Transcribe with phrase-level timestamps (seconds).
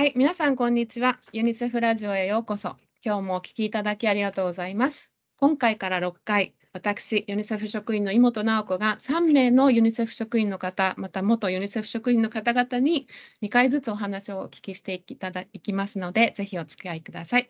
[0.00, 1.20] はい、皆さんこんにちは。
[1.30, 2.74] ユニセフラジオへようこそ。
[3.04, 5.12] 今日もお聞きいただきありがとうございます。
[5.36, 13.08] 今回から6回、私、ユニセフ職員の井本直子が3名のユニセフ職員の方、また元ユニセフ職員の方々に
[13.42, 17.48] 2回ずつお話をお聞きしていただきますので、ぜひお付き合いください。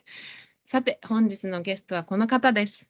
[0.65, 2.85] さて、本日のゲストはこの方です。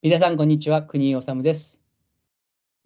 [0.00, 0.82] 皆さん、こんにちは。
[0.84, 1.82] 国井治です。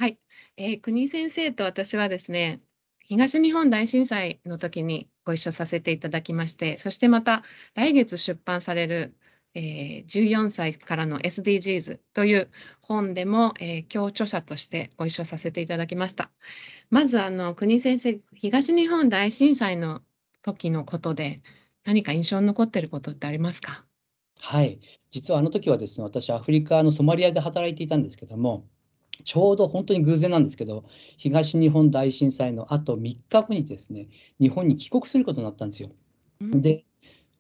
[0.01, 0.19] はい、
[0.57, 2.62] えー、国井先生と私はですね、
[3.09, 7.43] 東日本大震災の時にご一緒させていただきまして、そしてまた
[7.75, 9.16] 来月出版される、
[9.55, 12.51] えー、14歳からの SDGs という
[12.83, 16.30] 本でも、えー、共著者としてご一緒させていただきました。
[16.91, 20.02] まずあの国先生、東日本大震災の
[20.43, 21.41] 時のことで
[21.85, 23.87] 何か印象に残ってることってありますか？
[24.41, 24.80] はい、
[25.11, 28.69] 実はあの時はですね、私アフリカのソマリアで働いていたんですけども、
[29.25, 30.85] ちょうど本当に偶然なんですけど、
[31.17, 34.09] 東日本大震災のあと3日後にですね、
[34.41, 35.91] 日本に帰国することになったんですよ。
[36.41, 36.85] で、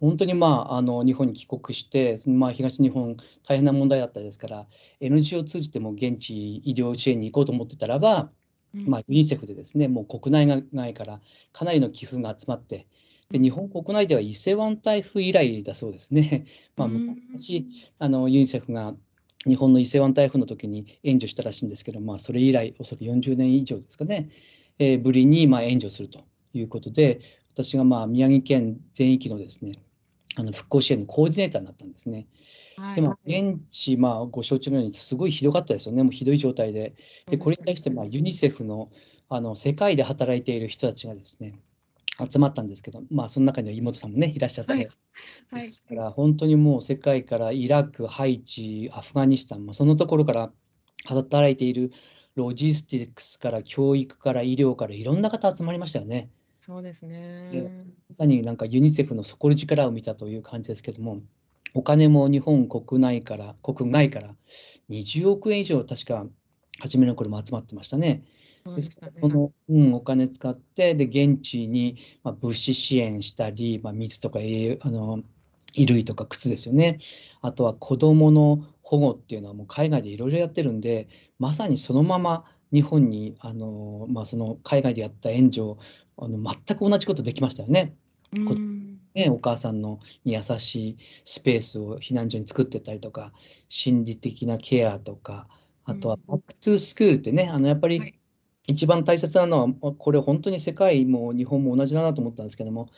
[0.00, 4.66] 本当にまあ、あの日本に帰国して、まあ、東日本大変な問題だったですから、
[5.00, 8.30] NGO を通じても現地医療支援に行こうと思ってたらば、
[8.72, 11.20] まあ、ユニセフでですね、もう国内外から
[11.52, 12.86] かなりの寄付が集まって、
[13.30, 16.46] で日本国内では伊勢湾台風以来だそうですね。
[16.76, 17.66] まあ、昔
[17.98, 18.94] あのユニセフが
[19.48, 24.28] 日本の伊勢湾台風の時に援助したらしいんですけど、まあ、それ以来、おそらく40年以上ですかね、
[24.78, 26.20] えー、ぶりにまあ援助すると
[26.52, 27.20] いうことで、
[27.52, 29.72] 私がまあ宮城県全域のですね、
[30.36, 32.26] あの復興支援のコーディネーターになったんですね。
[32.76, 36.94] はい、でも現地、まあ、ご承知のようにすごいひどかったですよね、もうひどい状態で。
[37.28, 38.90] で、これに対してまあユニセフの
[39.30, 41.54] あの世界で働いている人たちがですね、
[42.20, 44.88] 集まったんですけど、まあ、その中には妹さんもね、いらっしゃって、はい
[45.50, 50.52] はい、ですから本当にもう世界からイラク、ハイチ、アフガニスタン、まあ、そのところから
[51.04, 51.92] 働いている
[52.34, 56.30] ロジスティックスから教育から医療からいろんな方集まりましたよね。
[56.60, 57.84] そうですね。
[58.08, 61.22] まさになんかユニセフの底力を見たという感じですけども、
[61.74, 64.34] お金も日本国内から、国外から
[64.90, 66.26] 20億円以上、確か
[66.78, 68.22] 初めの頃も集まってましたね。
[68.76, 75.20] ですからその、うん、お金使ってで現地に、まあ、物資支援したり、まあ、水とか栄あの
[75.74, 76.98] 衣類とか靴ですよね。
[77.42, 81.08] あとは子どもの保護っていうのはもう海外でいろいろやってるんで
[81.38, 85.76] まさにそのまま日本にあの、まあ、その海外でやった援助
[86.16, 87.94] あの全く同じことできましたよね。
[89.14, 93.32] ね、お母さんのに優しいスペースを避難所に作ってたりとか
[93.68, 95.48] 心理的なケアとか
[95.84, 98.17] あとは back to school ってねあのやっぱり
[98.68, 102.88] 一番大切なのは、これ本当に世界も日本も同じだなと思ったんですけども、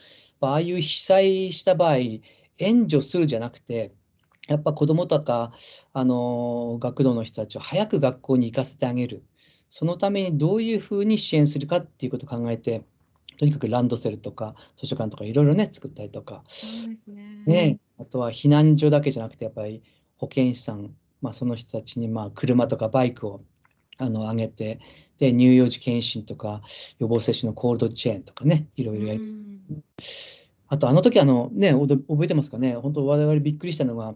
[0.41, 1.97] ああいう被災した場合、
[2.59, 3.93] 援助するじゃなくて、
[4.49, 5.53] やっぱ子どもとか、
[5.93, 9.23] あの学童の人たちを早く学校に行かせてあげる。
[9.69, 12.85] そのためにどういうふうに支援するかっていうことを考えて、
[13.39, 16.43] とにかくランドセルとか図書館とかいろいろね、作ったりとか、
[17.07, 19.85] ね、ね、あとは避難所だけじゃなくて、やっぱり
[20.17, 23.41] 保健師さん、まあ、その人たちにまあ車とかバイクを
[24.01, 24.81] あの上げて、
[25.19, 26.63] で、乳幼児検診とか、
[26.99, 29.23] 予防接種のコールドチェーンとかね、いろいろやる。
[30.69, 34.15] あと、あの時あの、ね、覚えてますかね、本当、我々びっくりしたのが、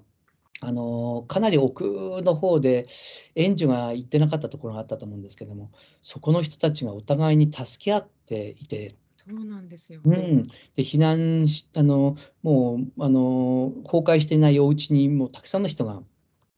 [0.61, 2.87] あのかなり奥の方で
[3.34, 10.00] 援助が行ってなかったところがあったと思うんですけども、そこの人たちがお互いに助け合っていて、そうなんですよ。
[10.05, 16.03] うん、で避難しあのもうあの崩壊していないお家にもうたくさんの人が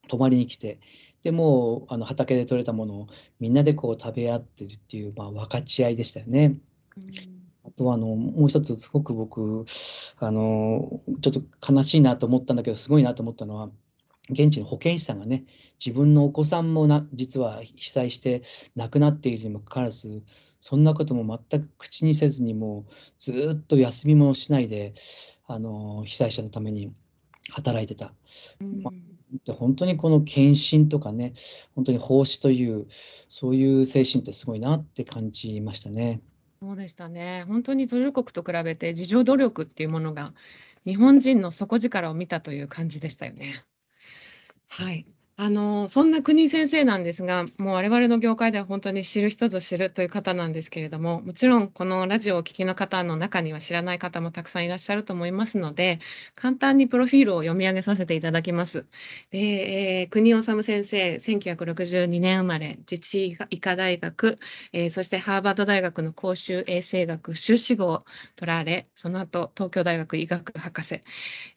[0.08, 0.80] 泊まりに来て、
[1.26, 3.06] でもうあの畑で採れたものを
[3.40, 6.56] みんなでこう食べ合ってるっていう、まあ、分かち合いでしたよね。
[6.96, 7.12] うん、
[7.66, 9.64] あとはあのもう一つすごく僕
[10.18, 13.70] あのちょっと悲しいなと思ったんだけどすごいなと思ったのは
[14.30, 15.44] 現地の保健師さんがね
[15.84, 18.42] 自分のお子さんもな実は被災して
[18.76, 20.22] 亡くなっているにもかかわらず
[20.60, 24.94] そんなことも全く口にせずにもうずっと休みもしないで
[25.48, 26.92] あの被災者のために
[27.50, 28.12] 働いてた。
[28.60, 28.92] うんま
[29.44, 31.34] で本当にこの献身とかね、
[31.75, 32.87] 本当に奉仕という、
[33.28, 36.21] そういう精神ってすごいなって感じましたね。
[36.60, 37.45] そうでしたね。
[37.48, 40.33] 本当に途上国と比べて自助努力っていうものが
[40.84, 43.65] 日本人の底力を見たという感じでしたよね。
[44.68, 45.06] はい。
[45.38, 56.00] あの、そんな国先生なんですが、もう我々の業界では本当に知る人ぞ知るという方なんですけれども、もちろんこのラジオをお聞きの方の中には知らない方もたくさんいらっしゃると思いますので、
[56.34, 58.86] 簡単にプロフィールを読み上げさせていただきます。
[59.30, 59.38] で、
[60.00, 64.36] えー、国治先生、1962年生まれ、自治医科大学、
[64.72, 68.04] えー、そしてハーバード大学の公衆衛生学修士号を
[68.36, 71.00] 取られ、その後、東京大学医学博士、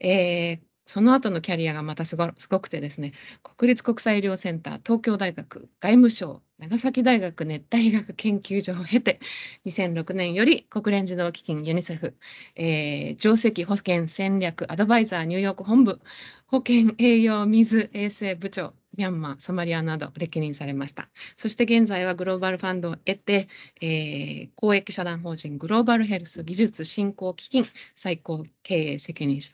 [0.02, 3.12] えーその後のキャリアがまたすごすごくてですね、
[3.44, 9.20] 国立国際医療センター、東京大学、外務省、長崎大学熱帯医学研究所を経て、
[9.68, 12.18] 2006年より国連児童基金ユニセフ、
[12.56, 16.02] えー、上席保健戦略アドバイザーニューヨーク本部、
[16.48, 21.08] 保健栄養水衛生部長、ミャンマー、ソマリアなど歴任されました。
[21.36, 23.48] そして現在はグローバルファンドを得て、
[23.80, 27.64] えー、公益社団法人グローバルヘルス技術振興基金
[27.94, 29.54] 最高経営責任者。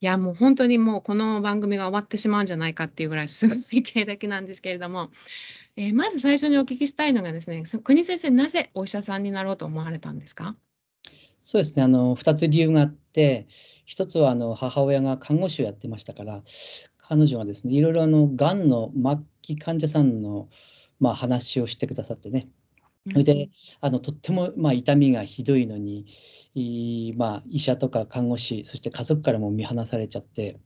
[0.00, 4.46] いや、もう本当にもうこの番組が終わってしまうんじゃないかっていうぐらいすごい経歴なん。
[4.46, 5.10] ですけれども、
[5.76, 10.54] えー、まず最初にお聞きしたいのがですね、国先生、なぜお医者さんになろうと思われたんですか？
[11.42, 13.46] そうですね、あの2つ理由があって、
[13.86, 16.42] 1つはあの母親が看護師をやってましたから、
[16.98, 20.48] 彼女がですね、いろいろあのがんの末期患者さんの、
[21.00, 22.48] まあ、話をしてくださってね、
[23.10, 23.48] それで、
[23.80, 26.06] あのとっても、まあ、痛みがひどいのに、
[26.54, 30.58] いまあ、医者とか看護師、そして家族からも見放されちゃって、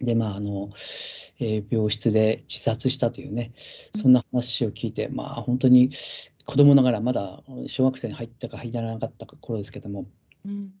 [0.00, 0.70] で、まあ、あの、
[1.40, 3.52] えー、病室で自殺したというね、
[3.94, 5.90] そんな話を聞いて、まあ、本当に
[6.44, 10.06] 子供ながら、まだ小学生に入ったか入らなかった頃ですけども、
[10.44, 10.72] うん、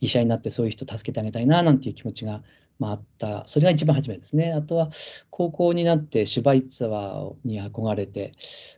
[0.00, 2.42] 医者になってそういう人助けてあげたいななんていう気持ちが、
[2.78, 4.52] まあ、あった、それが一番初めですね。
[4.52, 4.90] あとは
[5.30, 8.32] 高校になって芝居ツアーに憧れて、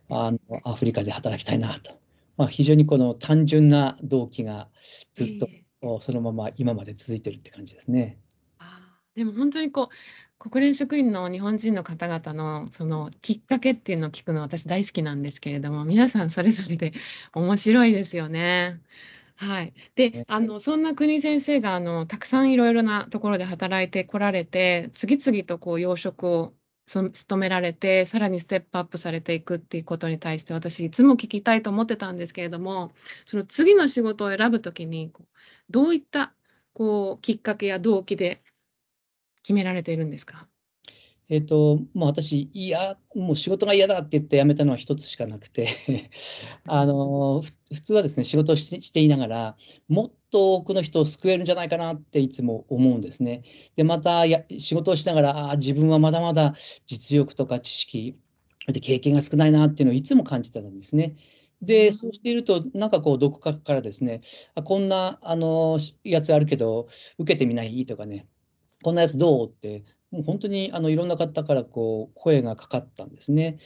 [0.09, 1.99] あのアフリカで働きたいなと、
[2.37, 4.67] まあ、非常にこの単純な動機が
[5.13, 8.17] ずっとそのまま今まで続いてるって感じですね。
[8.59, 8.79] あ
[9.15, 16.93] でも本当にこう国連職員の日本人の方々のそのきっかけっていうのを聞くの私大好きなんですけれども皆さんそれぞれで
[17.33, 18.81] 面白いですよね。
[19.41, 19.73] はい。
[19.95, 26.53] で、あの、そんな国先生が、あの、たくさんいろいろなところで働いてこられて、次々とこう養殖を
[26.85, 32.91] 務められて、さらにステップアップされていくっていうことに対して、私いつも聞きたいと思ってたんですけれども、
[33.25, 35.11] その次の仕事を選ぶときに、
[35.71, 36.35] どういった
[36.73, 38.43] こうきっかけや動機で
[39.43, 40.50] 決められているんですか？
[41.31, 45.69] えっと、もう私、いや、もう仕事が嫌だって言って辞めたのは一つしかなくて
[46.67, 47.41] あの、
[47.73, 49.57] 普通はですね、仕事をししていながら、
[49.87, 53.43] もっと多くの人を救えるんじゃないかなっていつも思うんですね。
[53.77, 56.53] で、また、や仕事をしながら、ああ、自分はまだまだ
[56.85, 58.17] 実力とか知識、
[58.67, 61.15] で経験が少ないなっていうのをいつも感じてたんですね。
[61.61, 64.19] で、そうしていると、なんかこう、どこかからですね、
[64.55, 66.87] あこんなあのやつあるけど、
[67.19, 67.85] 受けてみない？
[67.85, 68.27] とかね、
[68.83, 69.49] こんなやつどう？
[69.49, 73.59] ってもう本当にあのいろんな方からこう声がかかったんですね。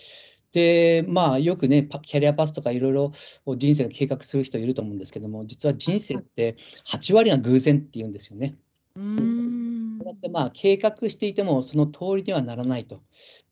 [0.52, 3.12] で、まあ、よくね、キャリアパスとかいろいろ
[3.58, 6.56] 人生を計画する人いると思うんですけども、実は人生って
[6.88, 8.56] 8割が偶然って言うんですよね。
[8.96, 13.02] うんだってまあ計画していてもその通りにはならないと。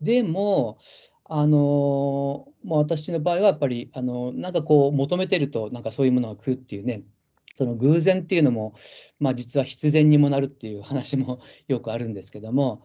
[0.02, 0.78] でも、
[1.26, 7.04] あのまあ、私の場合はやっぱりあのなんかこう求めてるとなんかそういうものが来るっていうね
[7.56, 8.74] その偶然っていうのも、
[9.20, 12.82] まあ、実は必然にもなるっていう話も よくあるんですけども、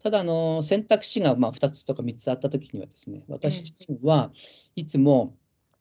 [0.00, 4.32] ただあの選択肢がまあ2つとか3つあった時にはですね、私自身は
[4.76, 5.36] いつも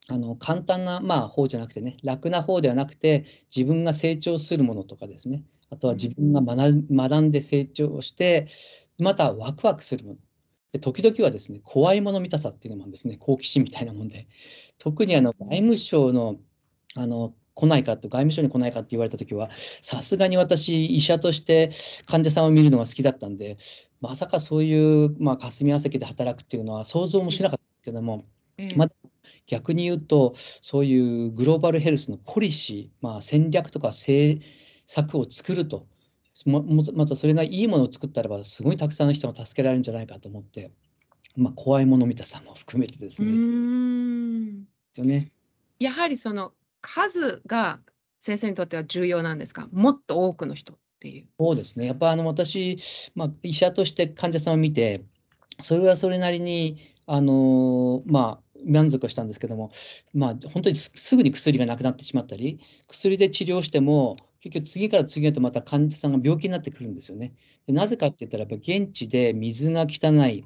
[0.08, 8.48] あの簡単なまあ方じゃなくてね、楽な方ではなくて、自分が成長するものとかですね、あとは自分が学んで成長して、
[8.98, 10.18] またワクワクするもの。
[10.74, 14.28] で時々はですね、怖いもの見たさっていうのもですね、好奇心みたいなもんで、
[14.78, 16.38] 特にあの外務省の
[16.96, 21.72] あの来ないかと、外務省に来ないかって言われたときは、さすがに私、医者として
[22.08, 23.58] 患者さんを見るのが好きだったんで、
[24.02, 28.26] まさかそういう、まあ、霞が関で働くっていうのは想像もしなかったんですけども、
[28.76, 28.90] まあ、
[29.46, 34.44] 逆に言うと、そういうグローバルヘルスのポリシー、まあ、戦略とか政
[34.88, 35.86] 策を作ると、
[36.46, 40.72] またそれがいいものを作ったらば、すごいたくさんの人が助けられるんじゃないかと思って、
[41.36, 43.30] まあ、怖いもの見たさも含めてですね。
[43.30, 44.64] うん。
[44.64, 45.32] ですよね。
[45.80, 47.80] やはりその数が
[48.20, 49.68] 先生にとっては重要なんですか？
[49.72, 51.28] もっと多くの人っていう。
[51.40, 51.86] そうですね。
[51.86, 52.78] やっぱあの私、
[53.16, 55.04] まあ、医者として患者さんを見て、
[55.60, 59.72] それはそれなりにあの、まあ、満足したんですけども、
[60.14, 67.34] まあ、本当にすぐに薬がなくなってしまったり、薬で治療しても、結局次から次へとまた患者さんが病気になってくるんですよね。
[67.68, 70.46] でなぜかって言ったら、やっぱ現地で水が汚い、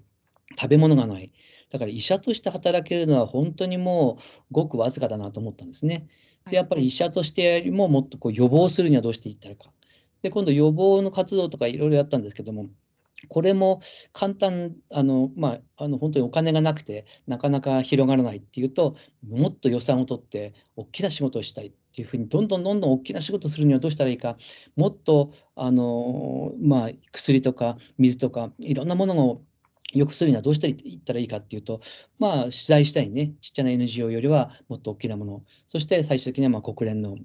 [0.57, 1.33] 食べ物がない。
[1.69, 6.07] だから医者として働けるのは本当にもうごくわずかだなと思ったんですね。
[6.50, 9.72] で、やっぱり医者としてよりももっとこう予防するにはどうしていったらか。
[10.22, 12.67] で、今度予防の活動とかいろいろやったんですけども、
[13.27, 13.81] これも
[14.13, 18.95] 簡単、あの、まあ、あの、本当にお金がなくて、なかなか広がらないっていうと、
[19.27, 24.38] もっと予算を取って、大きな仕事をしたいっていうふうに、どんどんどんどん大きな仕事をするにはどうしたらいいか、
[24.75, 29.41] もっと、あの、まあ、薬とか水とか、いろんなものを
[29.95, 31.81] よくするにはどうしていったらいいかっていうと、
[32.19, 37.17] まあ、取材したいね、ちっちゃな NGO よりはもっと大きなもの、そして最終的にはま国連の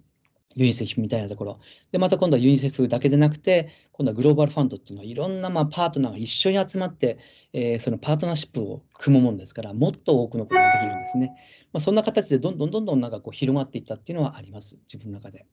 [0.56, 1.60] ユニセフみたいなところ。
[1.92, 7.18] で、また今度はユニセフだけでなくて、今度はグローバルファンドっていうのは、いろんなまあパートナーが一緒に集まって、
[7.52, 11.34] えーそのパートナーシップを組むもんですから、もっと多くのことができるんですね。
[11.72, 15.46] まあ、そんな形でどんどんどんどんなんかこう広まっていったっていうのはあります、自分の中で。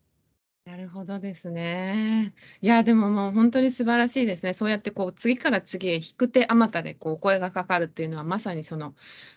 [0.68, 2.34] なるほどですね。
[2.62, 4.54] いや、でももう本当に素晴らしいですね。
[4.54, 8.94] そうやってこう次から次へ引く手あまたでこうお声がかかるっていうのは、まさにその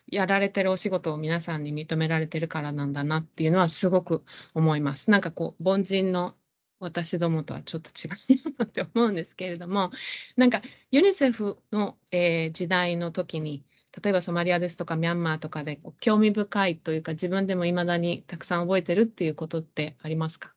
[0.09, 5.09] やられてるお仕事を皆さんに認められてるからなんだなっていうのはすごく思います。
[5.09, 6.35] なんかこう凡人の
[6.81, 9.93] 私どもとはちょっと違うなって思うんですけれども、
[10.37, 13.65] なんかユニセフの、えー時代の時に、
[14.03, 20.55] 例えばソマリアですとかミャンマーとかでこう興味深いというか、自分でも未だにたくさん覚えてるっていうことってありますか？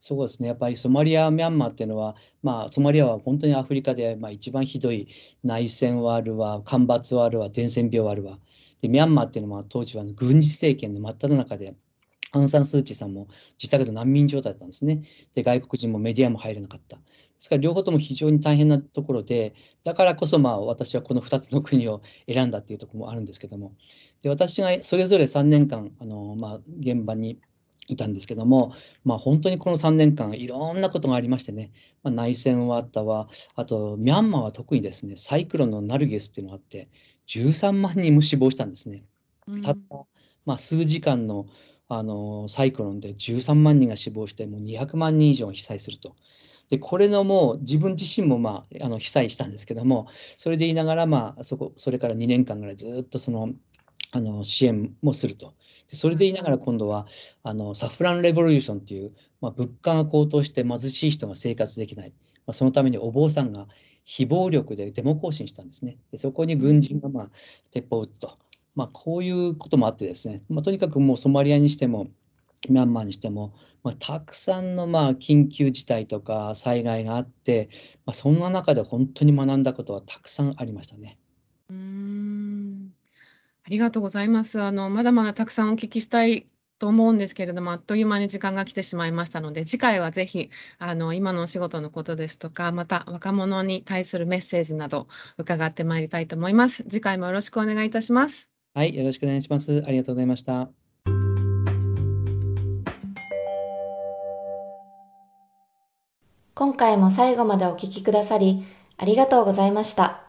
[0.00, 5.08] そうですね、やっぱりソマリア、ミャンマーっていうのは、まあ、ソマリアは本当にアフリカで、まあ、一番ひどい
[5.42, 8.38] 内戦はあるわ、干ばつはあるわ、伝染病はあるわ。
[8.80, 11.74] で、ミャンマーっていうのは当時は軍事政権の真っ只中で、
[12.32, 13.26] アン・サン・スー・チーさんも
[13.58, 15.02] 自宅で難民状態だったんですね。
[15.34, 16.96] で、外国人もメディアも入れなかった。
[16.98, 17.02] で
[17.38, 22.02] すから両方とも非常に大変なところで、だからこそまあ私はこの2つの国を
[22.32, 23.72] 選んだっていうところもあるんですけども、
[24.22, 27.38] で私がそれぞれ3年間、あのまあ、現場に
[27.88, 28.72] いたんですけども、
[29.04, 36.88] まあ、本当にこの3年間、いろんなことがありましてね、まあ、内戦はあったわ、あとミャンマーは特にですね、サイクロンのナルゲスっていうのがあって、
[37.26, 39.02] 13万人も死亡したんですね。
[39.46, 39.96] うんたった、
[40.44, 41.46] まあ、数時間の、
[41.90, 46.16] あのサイクロンで13万人が死亡して、もう200万人以上が被災すると。
[46.68, 53.48] で、これのもう自分自身も、まあ、あの被災したんですけども、それで言いながら、まあ、そこそれから2年間ぐらいずっとその
[54.12, 55.54] あの支援もすると。
[55.90, 57.06] でそれで言いながら今度は
[57.42, 62.10] あのサフランレボリューションっていう、まあ、物価が高騰して貧しい人が生活できない、
[62.46, 63.66] まあ、そのためにお坊さんが
[64.04, 65.98] 非暴力でデモ行進したんですね。
[66.10, 67.30] でそこに軍人が、まあ、
[67.70, 68.38] 鉄砲を撃つと。
[68.74, 72.06] まあ、こういうこともあってですね、まあ、とにかくもうソマリアにしても、
[72.70, 73.52] ミャンマーにしても、
[73.82, 77.68] まあ、たくさんのまあ緊急事態とか災害があって、
[78.06, 81.18] まあ、そんな中で本当に学んだことはたくさんありましたね。
[83.68, 84.62] ありがとうございます。
[84.62, 86.46] あの、まだまだたくさんお聞きしたい
[86.78, 90.48] と思うんですけれども、あっという間に時間が来てしまいましたので、次回はぜひ、
[90.78, 95.06] あの、今のお仕事のことですとか、また若者に対するメッセージなど
[95.36, 96.82] 伺ってまいりたいと思います。
[96.84, 98.48] 次回もよろしくお願いいたします。
[98.72, 99.84] はい、よろしくお願いします。
[99.86, 100.70] ありがとうございました。
[106.54, 108.64] 今回も最後までお聞きくださり、
[108.96, 110.22] ありがとうございました。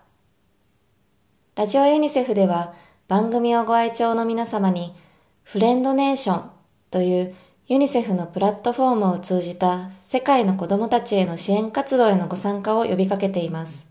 [1.55, 4.93] ラジオユニセフでは番組をご愛聴の皆様に、
[5.41, 6.49] フレンドネーション
[6.91, 7.35] という
[7.65, 13.87] ユニセフのプラットフォームを通じた世界の子供たちへの支援活動へのご参加を呼びかけています。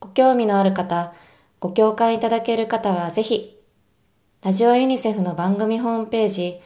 [0.00, 1.14] ご興味のある方、
[1.60, 3.56] ご共感いただける方はぜひ、
[4.42, 6.58] ラジオユニセフの番組ホームページ、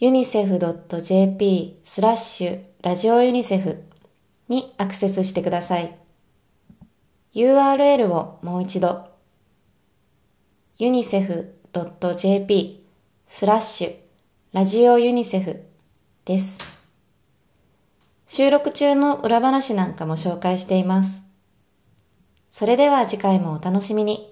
[0.00, 3.80] unicef.jp スラッシュラジオユニセフ
[4.48, 5.96] にアクセスしてください。
[7.32, 9.13] URL をもう一度
[10.80, 12.50] unicef.jp
[13.28, 13.94] スラッシュ
[14.52, 15.62] ラジオユニセフ
[16.24, 16.58] です。
[18.26, 21.22] 収録中の裏話なんかも紹介しています。
[22.50, 24.23] それでは次回もお楽しみに。